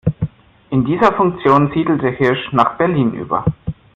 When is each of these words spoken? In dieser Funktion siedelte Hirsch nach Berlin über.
In 0.71 0.83
dieser 0.83 1.13
Funktion 1.15 1.71
siedelte 1.75 2.09
Hirsch 2.09 2.51
nach 2.53 2.75
Berlin 2.75 3.13
über. 3.13 3.45